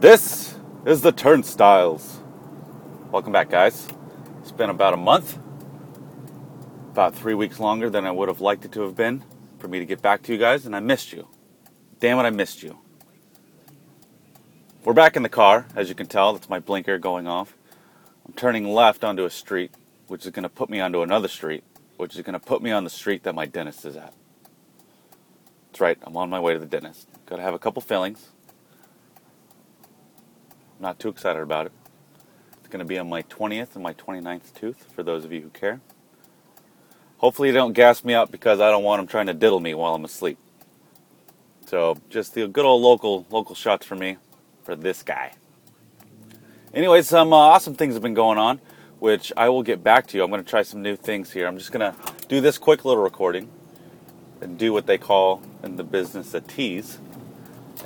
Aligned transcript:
This 0.00 0.54
is 0.86 1.02
the 1.02 1.12
Turnstiles. 1.12 2.22
Welcome 3.12 3.34
back, 3.34 3.50
guys. 3.50 3.86
It's 4.40 4.50
been 4.50 4.70
about 4.70 4.94
a 4.94 4.96
month, 4.96 5.38
about 6.90 7.14
three 7.14 7.34
weeks 7.34 7.60
longer 7.60 7.90
than 7.90 8.06
I 8.06 8.10
would 8.10 8.28
have 8.28 8.40
liked 8.40 8.64
it 8.64 8.72
to 8.72 8.80
have 8.80 8.96
been 8.96 9.22
for 9.58 9.68
me 9.68 9.78
to 9.78 9.84
get 9.84 10.00
back 10.00 10.22
to 10.22 10.32
you 10.32 10.38
guys, 10.38 10.64
and 10.64 10.74
I 10.74 10.80
missed 10.80 11.12
you. 11.12 11.28
Damn 11.98 12.18
it, 12.18 12.22
I 12.22 12.30
missed 12.30 12.62
you. 12.62 12.78
We're 14.84 14.94
back 14.94 15.16
in 15.16 15.22
the 15.22 15.28
car, 15.28 15.66
as 15.76 15.90
you 15.90 15.94
can 15.94 16.06
tell. 16.06 16.32
That's 16.32 16.48
my 16.48 16.60
blinker 16.60 16.96
going 16.96 17.26
off. 17.26 17.54
I'm 18.26 18.32
turning 18.32 18.72
left 18.72 19.04
onto 19.04 19.26
a 19.26 19.30
street, 19.30 19.74
which 20.06 20.24
is 20.24 20.32
going 20.32 20.44
to 20.44 20.48
put 20.48 20.70
me 20.70 20.80
onto 20.80 21.02
another 21.02 21.28
street, 21.28 21.62
which 21.98 22.16
is 22.16 22.22
going 22.22 22.32
to 22.32 22.40
put 22.40 22.62
me 22.62 22.70
on 22.70 22.84
the 22.84 22.90
street 22.90 23.24
that 23.24 23.34
my 23.34 23.44
dentist 23.44 23.84
is 23.84 23.96
at. 23.96 24.14
That's 25.66 25.80
right, 25.82 25.98
I'm 26.04 26.16
on 26.16 26.30
my 26.30 26.40
way 26.40 26.54
to 26.54 26.58
the 26.58 26.64
dentist. 26.64 27.06
Got 27.26 27.36
to 27.36 27.42
have 27.42 27.52
a 27.52 27.58
couple 27.58 27.82
fillings 27.82 28.30
not 30.80 30.98
too 30.98 31.08
excited 31.08 31.42
about 31.42 31.66
it. 31.66 31.72
It's 32.58 32.68
going 32.68 32.80
to 32.80 32.84
be 32.84 32.98
on 32.98 33.08
my 33.08 33.22
20th 33.24 33.74
and 33.74 33.82
my 33.82 33.94
29th 33.94 34.54
tooth, 34.54 34.86
for 34.94 35.02
those 35.02 35.24
of 35.24 35.32
you 35.32 35.42
who 35.42 35.50
care. 35.50 35.80
Hopefully, 37.18 37.50
they 37.50 37.58
don't 37.58 37.74
gas 37.74 38.02
me 38.02 38.14
up 38.14 38.30
because 38.30 38.60
I 38.60 38.70
don't 38.70 38.82
want 38.82 39.00
them 39.00 39.06
trying 39.06 39.26
to 39.26 39.34
diddle 39.34 39.60
me 39.60 39.74
while 39.74 39.94
I'm 39.94 40.04
asleep. 40.04 40.38
So, 41.66 41.98
just 42.08 42.34
the 42.34 42.48
good 42.48 42.64
old 42.64 42.82
local 42.82 43.26
local 43.30 43.54
shots 43.54 43.84
for 43.84 43.94
me, 43.94 44.16
for 44.62 44.74
this 44.74 45.02
guy. 45.02 45.34
Anyway, 46.72 47.02
some 47.02 47.32
uh, 47.32 47.36
awesome 47.36 47.74
things 47.74 47.94
have 47.94 48.02
been 48.02 48.14
going 48.14 48.38
on, 48.38 48.60
which 49.00 49.32
I 49.36 49.48
will 49.48 49.62
get 49.62 49.82
back 49.82 50.06
to 50.08 50.16
you. 50.16 50.24
I'm 50.24 50.30
going 50.30 50.42
to 50.42 50.48
try 50.48 50.62
some 50.62 50.82
new 50.82 50.96
things 50.96 51.32
here. 51.32 51.46
I'm 51.46 51.58
just 51.58 51.72
going 51.72 51.92
to 51.92 51.98
do 52.28 52.40
this 52.40 52.58
quick 52.58 52.84
little 52.84 53.02
recording 53.02 53.50
and 54.40 54.56
do 54.56 54.72
what 54.72 54.86
they 54.86 54.96
call 54.96 55.42
in 55.62 55.76
the 55.76 55.84
business 55.84 56.32
a 56.32 56.40
tease. 56.40 56.98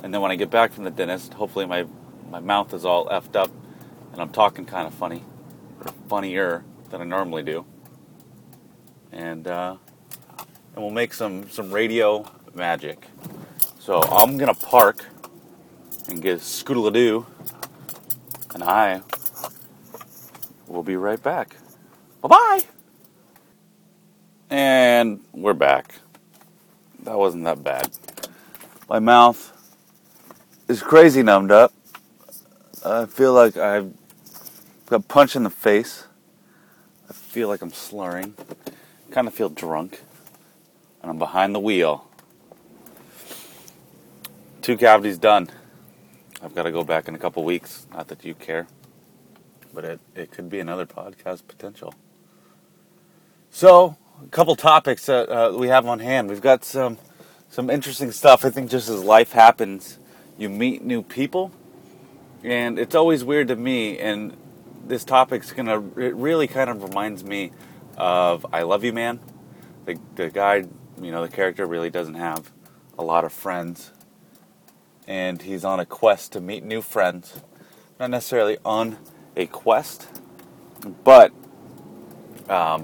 And 0.03 0.13
then 0.13 0.21
when 0.21 0.31
I 0.31 0.35
get 0.35 0.49
back 0.49 0.71
from 0.71 0.83
the 0.83 0.91
dentist, 0.91 1.33
hopefully 1.33 1.65
my 1.65 1.85
my 2.35 2.41
mouth 2.41 2.73
is 2.73 2.83
all 2.83 3.05
effed 3.05 3.37
up 3.37 3.49
and 4.11 4.21
I'm 4.21 4.27
talking 4.27 4.65
kind 4.65 4.85
of 4.85 4.93
funny, 4.93 5.23
or 5.79 5.93
funnier 6.09 6.65
than 6.89 6.99
I 6.99 7.05
normally 7.05 7.43
do. 7.43 7.63
And, 9.13 9.47
uh, 9.47 9.77
and 10.75 10.83
we'll 10.83 10.91
make 10.91 11.13
some, 11.13 11.49
some 11.49 11.71
radio 11.71 12.29
magic. 12.53 13.07
So 13.79 14.01
I'm 14.01 14.37
going 14.37 14.53
to 14.53 14.65
park 14.65 15.05
and 16.09 16.21
get 16.21 16.39
scoodle 16.39 16.91
doo 16.91 17.25
and 18.53 18.65
I 18.65 19.01
will 20.67 20.83
be 20.83 20.97
right 20.97 21.23
back. 21.23 21.55
Bye 22.21 22.27
bye! 22.27 22.61
And 24.49 25.21
we're 25.31 25.53
back. 25.53 25.95
That 27.03 27.17
wasn't 27.17 27.45
that 27.45 27.63
bad. 27.63 27.91
My 28.89 28.99
mouth 28.99 29.53
is 30.67 30.83
crazy 30.83 31.23
numbed 31.23 31.51
up. 31.51 31.71
I 32.87 33.07
feel 33.07 33.33
like 33.33 33.57
I've 33.57 33.91
got 34.85 35.07
punched 35.07 35.35
in 35.35 35.41
the 35.41 35.49
face. 35.49 36.05
I 37.09 37.13
feel 37.13 37.47
like 37.47 37.63
I'm 37.63 37.73
slurring. 37.73 38.35
Kind 39.09 39.27
of 39.27 39.33
feel 39.33 39.49
drunk. 39.49 40.01
And 41.01 41.09
I'm 41.09 41.17
behind 41.17 41.55
the 41.55 41.59
wheel. 41.59 42.07
Two 44.61 44.77
cavities 44.77 45.17
done. 45.17 45.49
I've 46.43 46.53
got 46.53 46.63
to 46.63 46.71
go 46.71 46.83
back 46.83 47.07
in 47.07 47.15
a 47.15 47.17
couple 47.17 47.43
weeks. 47.43 47.87
Not 47.91 48.07
that 48.09 48.23
you 48.23 48.35
care. 48.35 48.67
But 49.73 49.85
it, 49.85 49.99
it 50.15 50.31
could 50.31 50.51
be 50.51 50.59
another 50.59 50.85
podcast 50.85 51.47
potential. 51.47 51.91
So, 53.49 53.97
a 54.23 54.27
couple 54.27 54.55
topics 54.55 55.07
that 55.07 55.27
uh, 55.27 55.57
we 55.57 55.69
have 55.69 55.87
on 55.87 55.97
hand. 55.97 56.29
We've 56.29 56.39
got 56.39 56.63
some 56.63 56.99
some 57.49 57.71
interesting 57.71 58.11
stuff. 58.11 58.45
I 58.45 58.51
think 58.51 58.69
just 58.69 58.89
as 58.89 59.03
life 59.03 59.31
happens, 59.31 59.97
you 60.37 60.49
meet 60.49 60.83
new 60.83 61.01
people 61.01 61.51
and 62.43 62.77
it's 62.77 62.95
always 62.95 63.23
weird 63.23 63.47
to 63.49 63.55
me, 63.55 63.97
and 63.99 64.35
this 64.85 65.03
topic's 65.03 65.51
gonna, 65.51 65.77
it 65.97 66.15
really 66.15 66.47
kind 66.47 66.69
of 66.69 66.83
reminds 66.83 67.23
me 67.23 67.51
of 67.97 68.45
I 68.51 68.63
Love 68.63 68.83
You 68.83 68.93
Man. 68.93 69.19
The, 69.85 69.99
the 70.15 70.29
guy, 70.29 70.65
you 71.01 71.11
know, 71.11 71.21
the 71.21 71.31
character 71.31 71.65
really 71.65 71.89
doesn't 71.89 72.15
have 72.15 72.51
a 72.97 73.03
lot 73.03 73.25
of 73.25 73.33
friends, 73.33 73.91
and 75.07 75.41
he's 75.41 75.65
on 75.65 75.79
a 75.79 75.85
quest 75.85 76.33
to 76.33 76.41
meet 76.41 76.63
new 76.63 76.81
friends. 76.81 77.41
Not 77.99 78.09
necessarily 78.09 78.57
on 78.65 78.97
a 79.35 79.45
quest, 79.47 80.07
but 81.03 81.31
um, 82.49 82.83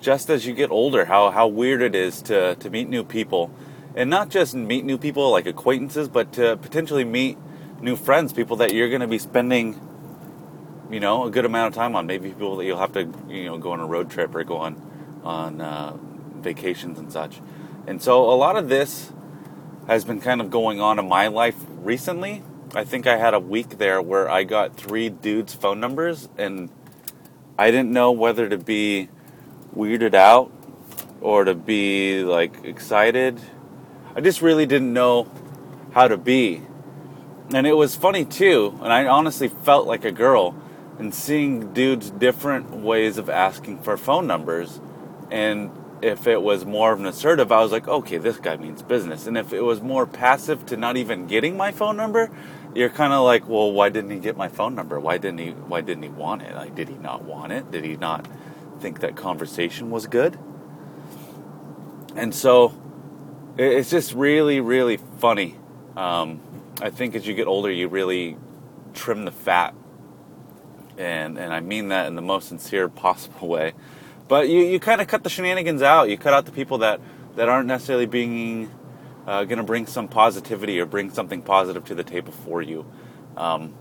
just 0.00 0.30
as 0.30 0.46
you 0.46 0.54
get 0.54 0.70
older, 0.70 1.04
how, 1.06 1.30
how 1.30 1.48
weird 1.48 1.82
it 1.82 1.94
is 1.94 2.22
to, 2.22 2.54
to 2.56 2.70
meet 2.70 2.88
new 2.88 3.02
people. 3.02 3.50
And 3.94 4.10
not 4.10 4.28
just 4.28 4.54
meet 4.54 4.84
new 4.84 4.98
people 4.98 5.30
like 5.30 5.46
acquaintances, 5.46 6.08
but 6.08 6.32
to 6.34 6.58
potentially 6.58 7.04
meet 7.04 7.38
new 7.80 7.96
friends, 7.96 8.32
people 8.32 8.56
that 8.56 8.74
you're 8.74 8.88
going 8.88 9.00
to 9.00 9.06
be 9.06 9.18
spending, 9.18 9.80
you 10.90 11.00
know, 11.00 11.24
a 11.24 11.30
good 11.30 11.44
amount 11.44 11.68
of 11.68 11.74
time 11.74 11.96
on. 11.96 12.06
Maybe 12.06 12.28
people 12.30 12.56
that 12.56 12.64
you'll 12.64 12.78
have 12.78 12.92
to, 12.92 13.10
you 13.28 13.46
know, 13.46 13.58
go 13.58 13.72
on 13.72 13.80
a 13.80 13.86
road 13.86 14.10
trip 14.10 14.34
or 14.34 14.44
go 14.44 14.58
on 14.58 15.20
on 15.24 15.60
uh, 15.60 15.96
vacations 16.36 16.98
and 16.98 17.12
such. 17.12 17.40
And 17.86 18.00
so 18.00 18.30
a 18.30 18.36
lot 18.36 18.56
of 18.56 18.68
this 18.68 19.12
has 19.86 20.04
been 20.04 20.20
kind 20.20 20.40
of 20.40 20.50
going 20.50 20.80
on 20.80 20.98
in 20.98 21.08
my 21.08 21.28
life 21.28 21.56
recently. 21.82 22.42
I 22.74 22.84
think 22.84 23.06
I 23.06 23.16
had 23.16 23.34
a 23.34 23.40
week 23.40 23.78
there 23.78 24.02
where 24.02 24.28
I 24.28 24.44
got 24.44 24.76
three 24.76 25.08
dudes' 25.08 25.54
phone 25.54 25.80
numbers, 25.80 26.28
and 26.36 26.70
I 27.58 27.70
didn't 27.70 27.92
know 27.92 28.12
whether 28.12 28.48
to 28.48 28.58
be 28.58 29.08
weirded 29.74 30.14
out 30.14 30.52
or 31.20 31.44
to 31.44 31.54
be 31.54 32.22
like 32.22 32.64
excited. 32.64 33.40
I 34.14 34.20
just 34.20 34.42
really 34.42 34.66
didn't 34.66 34.92
know 34.92 35.30
how 35.92 36.08
to 36.08 36.16
be 36.16 36.62
and 37.54 37.66
it 37.66 37.74
was 37.74 37.94
funny 37.94 38.24
too 38.24 38.78
and 38.82 38.92
i 38.92 39.06
honestly 39.06 39.48
felt 39.48 39.86
like 39.86 40.04
a 40.04 40.12
girl 40.12 40.54
and 40.98 41.14
seeing 41.14 41.72
dudes 41.72 42.10
different 42.10 42.70
ways 42.70 43.18
of 43.18 43.28
asking 43.28 43.78
for 43.78 43.96
phone 43.96 44.26
numbers 44.26 44.80
and 45.30 45.70
if 46.02 46.26
it 46.26 46.42
was 46.42 46.64
more 46.64 46.92
of 46.92 47.00
an 47.00 47.06
assertive 47.06 47.52
i 47.52 47.60
was 47.60 47.72
like 47.72 47.88
okay 47.88 48.18
this 48.18 48.36
guy 48.38 48.56
means 48.56 48.82
business. 48.82 49.26
And 49.26 49.38
if 49.38 49.52
it 49.52 49.62
was 49.62 49.80
more 49.80 50.06
passive 50.06 50.66
to 50.66 50.76
not 50.76 50.96
even 50.96 51.26
getting 51.26 51.56
my 51.56 51.72
phone 51.72 51.96
number 51.96 52.30
you're 52.74 52.90
kind 52.90 53.12
of 53.12 53.24
like 53.24 53.48
well 53.48 53.72
why 53.72 53.88
didn't 53.88 54.10
he 54.10 54.18
get 54.18 54.36
my 54.36 54.48
phone 54.48 54.74
number? 54.74 55.00
Why 55.00 55.16
didn't 55.18 55.38
he 55.38 55.50
why 55.50 55.80
didn't 55.80 56.02
he 56.02 56.10
want 56.10 56.42
it? 56.42 56.54
Like 56.54 56.74
did 56.74 56.88
he 56.88 56.96
not 56.96 57.22
want 57.22 57.52
it? 57.52 57.70
Did 57.70 57.84
he 57.84 57.96
not 57.96 58.28
think 58.80 59.00
that 59.00 59.16
conversation 59.16 59.90
was 59.90 60.06
good? 60.06 60.38
And 62.14 62.34
so 62.34 62.74
it's 63.56 63.90
just 63.90 64.12
really 64.12 64.60
really 64.60 64.98
funny 65.18 65.56
um, 65.96 66.40
I 66.80 66.90
think 66.90 67.14
as 67.14 67.26
you 67.26 67.34
get 67.34 67.46
older, 67.46 67.70
you 67.70 67.88
really 67.88 68.36
trim 68.94 69.24
the 69.24 69.32
fat, 69.32 69.74
and 70.98 71.38
and 71.38 71.52
I 71.52 71.60
mean 71.60 71.88
that 71.88 72.06
in 72.06 72.14
the 72.14 72.22
most 72.22 72.48
sincere 72.48 72.88
possible 73.04 73.48
way. 73.48 73.74
But 74.28 74.48
you, 74.48 74.60
you 74.60 74.80
kind 74.80 75.00
of 75.00 75.06
cut 75.06 75.22
the 75.22 75.30
shenanigans 75.30 75.82
out. 75.82 76.08
You 76.10 76.18
cut 76.18 76.34
out 76.34 76.46
the 76.46 76.52
people 76.52 76.78
that 76.78 77.00
that 77.36 77.48
aren't 77.48 77.68
necessarily 77.68 78.06
being 78.06 78.70
uh, 79.26 79.44
going 79.44 79.58
to 79.58 79.64
bring 79.64 79.86
some 79.86 80.08
positivity 80.08 80.80
or 80.80 80.86
bring 80.86 81.10
something 81.10 81.42
positive 81.42 81.84
to 81.86 81.94
the 81.94 82.04
table 82.04 82.32
for 82.32 82.62
you. 82.62 82.86
Um, 83.36 83.74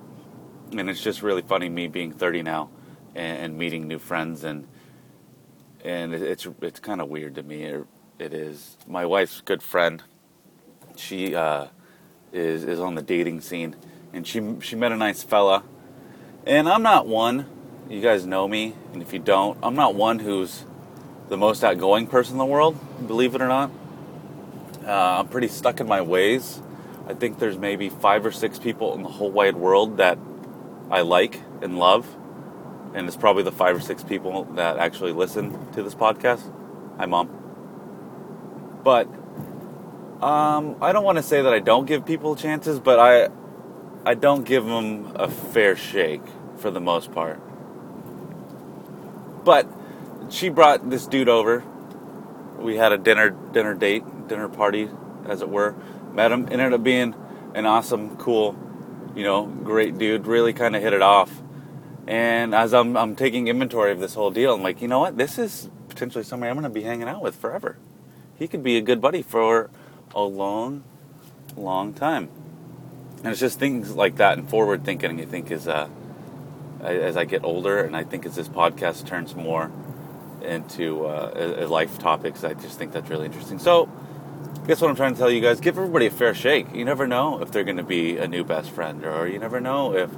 and 0.72 0.90
it's 0.90 1.02
just 1.02 1.22
really 1.22 1.42
funny 1.42 1.70
me 1.70 1.88
being 1.88 2.12
30 2.12 2.44
now 2.44 2.70
and, 3.14 3.38
and 3.38 3.58
meeting 3.58 3.88
new 3.88 4.00
friends 4.00 4.44
and 4.44 4.68
and 5.84 6.14
it's 6.16 6.48
it's 6.62 6.80
kind 6.80 7.00
of 7.00 7.10
weird 7.10 7.36
to 7.36 7.44
me. 7.44 7.64
It, 7.64 7.86
it 8.18 8.34
is 8.34 8.78
my 8.88 9.06
wife's 9.06 9.42
good 9.42 9.62
friend. 9.62 10.02
She 10.96 11.36
uh, 11.36 11.68
is 12.36 12.64
is 12.64 12.80
on 12.80 12.96
the 12.96 13.02
dating 13.02 13.42
scene, 13.42 13.76
and 14.14 14.28
she 14.28 14.58
she 14.62 14.76
met 14.76 14.92
a 14.92 14.98
nice 14.98 15.24
fella, 15.24 15.64
and 16.46 16.68
I'm 16.68 16.84
not 16.84 17.08
one. 17.08 17.48
You 17.90 18.02
guys 18.02 18.26
know 18.26 18.48
me, 18.48 18.74
and 18.94 19.02
if 19.02 19.14
you 19.14 19.20
don't, 19.20 19.58
I'm 19.62 19.76
not 19.76 19.96
one 19.96 20.20
who's 20.20 20.66
the 21.30 21.38
most 21.38 21.64
outgoing 21.64 22.08
person 22.08 22.34
in 22.34 22.40
the 22.40 22.46
world. 22.46 22.78
Believe 23.08 23.36
it 23.36 23.42
or 23.42 23.48
not, 23.48 23.72
uh, 24.86 25.20
I'm 25.20 25.28
pretty 25.28 25.48
stuck 25.48 25.80
in 25.80 25.88
my 25.88 26.02
ways. 26.02 26.62
I 27.08 27.14
think 27.14 27.40
there's 27.40 27.58
maybe 27.58 27.90
five 27.90 28.26
or 28.26 28.32
six 28.32 28.58
people 28.58 28.96
in 28.96 29.04
the 29.04 29.10
whole 29.10 29.32
wide 29.32 29.56
world 29.56 29.98
that 29.98 30.18
I 30.90 31.02
like 31.02 31.42
and 31.62 31.78
love, 31.78 32.08
and 32.94 33.08
it's 33.08 33.18
probably 33.18 33.44
the 33.44 33.52
five 33.52 33.76
or 33.76 33.80
six 33.80 34.04
people 34.04 34.46
that 34.56 34.78
actually 34.78 35.14
listen 35.14 35.72
to 35.74 35.84
this 35.84 35.96
podcast. 35.96 36.52
Hi, 36.98 37.06
mom. 37.06 37.30
But 38.84 39.08
um, 40.22 40.78
I 40.82 40.94
don't 40.94 41.04
want 41.04 41.18
to 41.18 41.24
say 41.24 41.42
that 41.42 41.54
I 41.54 41.60
don't 41.60 41.86
give 41.86 42.06
people 42.06 42.36
chances, 42.36 42.80
but 42.80 43.00
I 43.00 43.30
I 44.06 44.14
don't 44.14 44.44
give 44.44 44.66
them 44.66 45.12
a 45.16 45.30
fair 45.30 45.76
shake 45.76 46.22
for 46.58 46.72
the 46.72 46.80
most 46.80 47.12
part. 47.12 47.40
But 49.44 49.68
she 50.30 50.50
brought 50.50 50.90
this 50.90 51.06
dude 51.06 51.30
over. 51.30 51.64
We 52.58 52.78
had 52.78 52.92
a 52.92 52.98
dinner 52.98 53.30
dinner 53.30 53.74
date, 53.74 54.28
dinner 54.28 54.48
party, 54.48 54.90
as 55.28 55.42
it 55.42 55.50
were. 55.50 55.76
Met 56.14 56.32
him. 56.32 56.48
Ended 56.50 56.74
up 56.74 56.84
being 56.84 57.14
an 57.54 57.66
awesome, 57.66 58.16
cool, 58.18 58.58
you 59.16 59.24
know, 59.24 59.46
great 59.46 59.98
dude. 59.98 60.28
Really 60.28 60.54
kind 60.54 60.76
of 60.76 60.82
hit 60.82 60.94
it 60.94 61.02
off. 61.02 61.42
And 62.08 62.56
as 62.56 62.74
I'm 62.74 62.96
I'm 62.96 63.16
taking 63.16 63.48
inventory 63.48 63.92
of 63.92 64.00
this 64.00 64.14
whole 64.14 64.32
deal, 64.32 64.54
I'm 64.54 64.64
like, 64.64 64.82
you 64.82 64.88
know 64.88 65.00
what? 65.00 65.18
This 65.18 65.38
is 65.38 65.70
potentially 65.90 66.24
somebody 66.24 66.50
I'm 66.50 66.56
going 66.56 66.64
to 66.64 66.70
be 66.70 66.84
hanging 66.84 67.08
out 67.08 67.22
with 67.22 67.36
forever. 67.36 67.78
He 68.38 68.48
could 68.48 68.64
be 68.64 68.78
a 68.78 68.82
good 68.82 69.02
buddy 69.02 69.22
for 69.22 69.70
a 70.16 70.24
long, 70.24 70.84
long 71.56 71.94
time. 71.94 72.30
And 73.18 73.28
it's 73.28 73.40
just 73.40 73.60
things 73.60 73.96
like 73.96 74.18
that 74.18 74.38
and 74.38 74.50
forward 74.50 74.84
thinking. 74.86 75.20
I 75.20 75.26
think 75.26 75.52
is 75.52 75.68
uh, 75.68 75.90
as 76.82 77.18
I 77.18 77.26
get 77.26 77.44
older, 77.44 77.84
and 77.84 77.96
I 77.96 78.04
think 78.04 78.26
as 78.26 78.36
this 78.36 78.48
podcast 78.48 79.06
turns 79.06 79.36
more 79.36 79.72
into 80.42 81.06
uh, 81.06 81.66
life 81.70 81.98
topics, 81.98 82.44
I 82.44 82.54
just 82.54 82.78
think 82.78 82.94
that's 82.94 83.10
really 83.10 83.26
interesting. 83.26 83.58
So, 83.58 83.90
guess 84.68 84.82
what 84.82 84.90
I'm 84.90 84.96
trying 84.96 85.14
to 85.14 85.20
tell 85.20 85.32
you 85.32 85.42
guys? 85.42 85.60
Give 85.60 85.78
everybody 85.78 86.06
a 86.06 86.12
fair 86.12 86.34
shake. 86.34 86.74
You 86.74 86.86
never 86.86 87.08
know 87.08 87.42
if 87.42 87.52
they're 87.52 87.64
going 87.64 87.78
to 87.78 87.84
be 87.84 88.18
a 88.18 88.28
new 88.28 88.44
best 88.44 88.70
friend, 88.70 89.04
or 89.04 89.28
you 89.28 89.40
never 89.40 89.60
know 89.60 89.96
if 89.96 90.10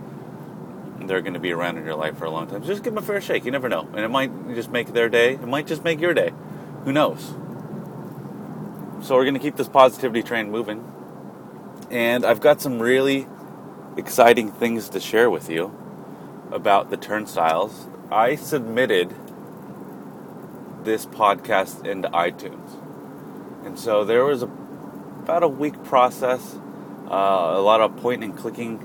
they're 1.08 1.22
going 1.22 1.36
to 1.36 1.40
be 1.40 1.54
around 1.54 1.78
in 1.78 1.86
your 1.86 1.96
life 1.96 2.18
for 2.18 2.26
a 2.26 2.30
long 2.30 2.48
time. 2.48 2.64
Just 2.64 2.84
give 2.84 2.94
them 2.94 3.02
a 3.02 3.08
fair 3.08 3.22
shake. 3.22 3.46
You 3.46 3.52
never 3.52 3.70
know, 3.70 3.88
and 3.94 4.00
it 4.00 4.10
might 4.10 4.54
just 4.54 4.70
make 4.70 4.94
their 4.94 5.10
day. 5.10 5.34
It 5.34 5.48
might 5.48 5.68
just 5.68 5.84
make 5.84 6.02
your 6.02 6.14
day. 6.14 6.34
Who 6.84 6.92
knows? 6.92 7.34
So 9.02 9.16
we're 9.16 9.26
going 9.26 9.36
to 9.36 9.40
keep 9.40 9.56
this 9.56 9.70
positivity 9.70 10.24
train 10.24 10.50
moving, 10.50 10.84
and 11.92 12.26
I've 12.26 12.42
got 12.42 12.62
some 12.62 12.80
really 12.80 13.28
exciting 13.96 14.52
things 14.52 14.90
to 14.90 15.00
share 15.00 15.30
with 15.30 15.50
you 15.50 15.72
about 16.52 16.90
the 16.90 16.98
turnstiles. 16.98 17.88
I 18.12 18.36
submitted 18.36 19.14
this 20.84 21.06
podcast 21.06 21.86
into 21.86 22.10
iTunes. 22.10 22.84
And 23.66 23.78
so 23.78 24.04
there 24.04 24.26
was 24.26 24.42
a, 24.42 24.46
about 24.46 25.44
a 25.44 25.48
week 25.48 25.84
process, 25.84 26.56
uh, 27.10 27.54
a 27.56 27.62
lot 27.62 27.82
of 27.82 28.04
and 28.04 28.36
clicking, 28.36 28.84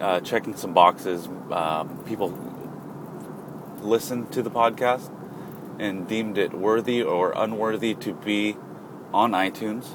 uh, 0.00 0.20
checking 0.20 0.56
some 0.56 0.74
boxes. 0.74 1.28
Um, 1.50 2.02
people 2.04 2.36
listened 3.80 4.32
to 4.32 4.42
the 4.42 4.50
podcast 4.50 5.10
and 5.78 6.08
deemed 6.08 6.36
it 6.36 6.52
worthy 6.52 7.02
or 7.02 7.32
unworthy 7.36 7.94
to 7.94 8.12
be 8.12 8.56
on 9.12 9.32
iTunes. 9.32 9.86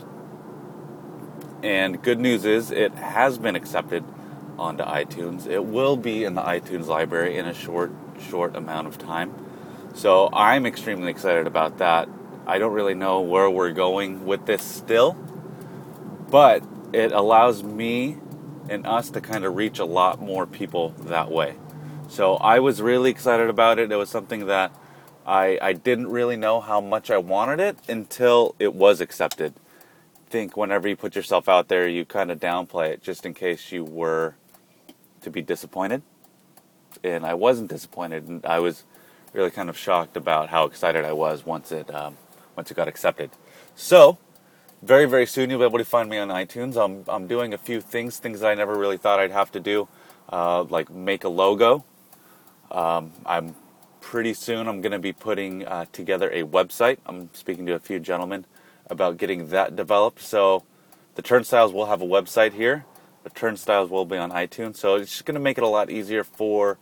And 1.64 2.02
good 2.02 2.20
news 2.20 2.46
is 2.46 2.72
it 2.72 2.94
has 2.96 3.38
been 3.38 3.56
accepted 3.56 4.04
onto 4.58 4.84
iTunes. 4.84 5.48
It 5.48 5.66
will 5.66 5.98
be 5.98 6.24
in 6.24 6.36
the 6.36 6.42
iTunes 6.42 6.88
library 6.88 7.38
in 7.38 7.46
a 7.46 7.54
short, 7.54 7.92
short 8.30 8.56
amount 8.56 8.88
of 8.88 8.98
time. 8.98 9.34
So 9.94 10.30
I'm 10.32 10.66
extremely 10.66 11.10
excited 11.10 11.48
about 11.48 11.80
that. 11.80 12.08
I 12.46 12.60
don't 12.60 12.74
really 12.74 12.94
know 12.94 13.22
where 13.22 13.50
we're 13.50 13.72
going 13.72 14.26
with 14.26 14.46
this 14.46 14.64
still, 14.64 15.14
but 16.30 16.64
it 16.94 17.12
allows 17.12 17.64
me 17.64 18.18
and 18.70 18.86
us 18.86 19.10
to 19.12 19.22
kind 19.22 19.44
of 19.44 19.56
reach 19.56 19.80
a 19.80 19.86
lot 19.86 20.22
more 20.22 20.46
people 20.46 20.90
that 21.00 21.32
way. 21.32 21.56
So 22.10 22.36
I 22.36 22.60
was 22.60 22.82
really 22.82 23.10
excited 23.10 23.50
about 23.50 23.80
it. 23.80 23.92
It 23.92 23.96
was 23.96 24.10
something 24.10 24.46
that 24.46 24.72
I, 25.28 25.60
I 25.62 25.74
didn't 25.74 26.08
really 26.08 26.38
know 26.38 26.62
how 26.62 26.80
much 26.80 27.12
I 27.12 27.18
wanted 27.18 27.60
it 27.60 27.78
until 27.90 28.56
it 28.60 28.74
was 28.74 29.02
accepted. 29.02 29.54
I 30.26 30.30
think 30.30 30.56
whenever 30.56 30.88
you 30.88 30.96
put 30.96 31.18
yourself 31.18 31.50
out 31.50 31.68
there, 31.68 31.88
you 31.88 32.06
kind 32.06 32.32
of 32.32 32.40
downplay 32.40 32.92
it 32.92 33.04
just 33.04 33.26
in 33.26 33.34
case 33.34 33.72
you 33.72 33.84
were 33.84 34.36
to 35.22 35.30
be 35.30 35.42
disappointed. 35.42 36.02
And 37.04 37.26
I 37.26 37.34
wasn't 37.34 37.70
disappointed, 37.70 38.28
and 38.28 38.46
I 38.46 38.60
was 38.60 38.86
really 39.34 39.52
kind 39.52 39.70
of 39.70 39.78
shocked 39.78 40.16
about 40.16 40.50
how 40.50 40.64
excited 40.64 41.04
I 41.04 41.12
was 41.12 41.46
once 41.46 41.72
it 41.72 41.94
um, 41.94 42.18
once 42.56 42.72
it 42.72 42.74
got 42.74 42.88
accepted. 42.88 43.30
So, 43.76 44.18
very 44.82 45.06
very 45.06 45.28
soon 45.28 45.50
you'll 45.50 45.60
be 45.60 45.66
able 45.66 45.78
to 45.78 45.86
find 45.86 46.10
me 46.10 46.18
on 46.18 46.30
iTunes. 46.30 46.76
I'm 46.76 47.04
I'm 47.08 47.28
doing 47.28 47.54
a 47.54 47.58
few 47.58 47.82
things, 47.82 48.18
things 48.18 48.40
that 48.40 48.50
I 48.50 48.56
never 48.56 48.76
really 48.76 48.98
thought 48.98 49.20
I'd 49.20 49.32
have 49.32 49.52
to 49.52 49.60
do, 49.60 49.88
uh, 50.32 50.64
like 50.64 50.90
make 50.90 51.24
a 51.24 51.30
logo. 51.30 51.84
Um, 52.72 53.12
I'm 53.26 53.56
pretty 54.08 54.34
soon 54.34 54.70
I'm 54.70 54.80
going 54.80 54.94
to 54.94 55.00
be 55.00 55.12
putting 55.12 55.66
uh, 55.66 55.84
together 55.92 56.30
a 56.32 56.44
website. 56.44 56.98
I'm 57.06 57.30
speaking 57.34 57.66
to 57.66 57.74
a 57.74 57.80
few 57.80 58.00
gentlemen 58.00 58.46
about 58.90 59.18
getting 59.18 59.50
that 59.50 59.76
developed. 59.76 60.22
So, 60.22 60.64
the 61.16 61.22
turnstiles 61.22 61.74
will 61.74 61.88
have 61.88 62.02
a 62.02 62.06
website 62.06 62.54
here. 62.54 62.86
The 63.26 63.30
turnstiles 63.32 63.90
will 63.90 64.06
be 64.06 64.16
on 64.16 64.32
iTunes. 64.32 64.78
So 64.78 64.96
it's 64.96 65.12
just 65.12 65.26
going 65.26 65.36
to 65.36 65.42
make 65.42 65.58
it 65.58 65.64
a 65.66 65.68
lot 65.68 65.90
easier 65.90 66.24
for 66.24 66.78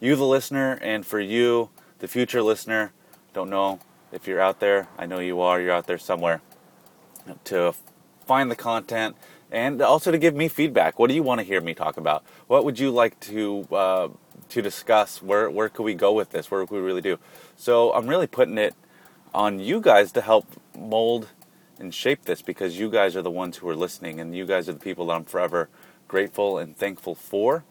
you, 0.00 0.16
the 0.16 0.24
listener, 0.24 0.78
and 0.80 1.04
for 1.04 1.20
you 1.20 1.68
the 1.98 2.08
future 2.08 2.40
listener, 2.40 2.92
don't 3.34 3.50
know 3.50 3.80
if 4.10 4.26
you're 4.26 4.40
out 4.40 4.60
there. 4.60 4.88
I 4.96 5.04
know 5.04 5.18
you 5.18 5.40
are. 5.42 5.60
You're 5.60 5.74
out 5.74 5.86
there 5.86 5.98
somewhere 5.98 6.40
to 7.44 7.74
find 8.26 8.50
the 8.50 8.56
content 8.56 9.16
and 9.50 9.82
also 9.82 10.10
to 10.10 10.16
give 10.16 10.34
me 10.34 10.48
feedback. 10.48 10.98
What 10.98 11.08
do 11.08 11.14
you 11.14 11.22
want 11.22 11.40
to 11.40 11.44
hear 11.44 11.60
me 11.60 11.74
talk 11.74 11.98
about? 11.98 12.24
What 12.46 12.64
would 12.64 12.78
you 12.78 12.90
like 12.90 13.20
to 13.20 13.66
uh, 13.70 14.08
to 14.50 14.62
discuss? 14.62 15.22
Where 15.22 15.50
where 15.50 15.68
could 15.68 15.84
we 15.84 15.94
go 15.94 16.12
with 16.12 16.30
this? 16.30 16.50
Where 16.50 16.66
could 16.66 16.76
we 16.76 16.80
really 16.80 17.00
do? 17.00 17.18
So 17.56 17.92
I'm 17.92 18.06
really 18.06 18.26
putting 18.26 18.58
it 18.58 18.74
on 19.34 19.60
you 19.60 19.80
guys 19.80 20.12
to 20.12 20.20
help 20.20 20.46
mold 20.76 21.28
and 21.78 21.94
shape 21.94 22.24
this 22.24 22.42
because 22.42 22.78
you 22.78 22.90
guys 22.90 23.16
are 23.16 23.22
the 23.22 23.30
ones 23.30 23.58
who 23.58 23.68
are 23.68 23.76
listening 23.76 24.20
and 24.20 24.36
you 24.36 24.44
guys 24.46 24.68
are 24.68 24.72
the 24.72 24.80
people 24.80 25.06
that 25.06 25.14
I'm 25.14 25.24
forever 25.24 25.68
grateful 26.08 26.58
and 26.58 26.76
thankful 26.76 27.14
for. 27.14 27.64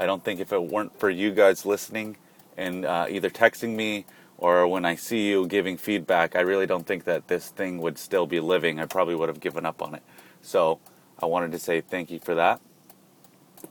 I 0.00 0.06
don't 0.06 0.24
think 0.24 0.40
if 0.40 0.52
it 0.52 0.62
weren't 0.62 0.98
for 0.98 1.10
you 1.10 1.30
guys 1.30 1.64
listening 1.64 2.16
and 2.56 2.84
uh, 2.84 3.06
either 3.08 3.30
texting 3.30 3.76
me 3.76 4.06
or 4.38 4.66
when 4.66 4.84
I 4.84 4.96
see 4.96 5.28
you 5.28 5.46
giving 5.46 5.76
feedback, 5.76 6.34
I 6.34 6.40
really 6.40 6.66
don't 6.66 6.86
think 6.86 7.04
that 7.04 7.28
this 7.28 7.48
thing 7.50 7.78
would 7.78 7.98
still 7.98 8.26
be 8.26 8.40
living. 8.40 8.80
I 8.80 8.86
probably 8.86 9.14
would 9.14 9.28
have 9.28 9.40
given 9.40 9.64
up 9.64 9.80
on 9.80 9.94
it. 9.94 10.02
So 10.40 10.80
I 11.22 11.26
wanted 11.26 11.52
to 11.52 11.58
say 11.58 11.80
thank 11.80 12.10
you 12.10 12.18
for 12.18 12.34
that. 12.34 12.60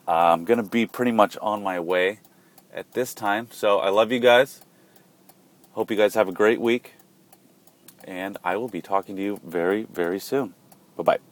Uh, 0.08 0.32
I'm 0.32 0.46
going 0.46 0.64
to 0.64 0.70
be 0.70 0.86
pretty 0.86 1.12
much 1.12 1.38
on 1.42 1.62
my 1.62 1.80
way 1.80 2.20
at 2.74 2.94
this 2.94 3.14
time. 3.14 3.48
So 3.52 3.80
I 3.80 3.90
love 3.90 4.12
you 4.12 4.20
guys. 4.20 4.62
Hope 5.74 5.90
you 5.92 5.98
guys 5.98 6.16
have 6.16 6.28
a 6.28 6.34
great 6.34 6.60
week. 6.60 6.96
And 8.04 8.38
I 8.44 8.58
will 8.58 8.68
be 8.68 8.82
talking 8.82 9.16
to 9.16 9.22
you 9.22 9.40
very, 9.44 9.84
very 9.84 10.20
soon. 10.20 10.54
Bye 10.98 11.04
bye. 11.04 11.31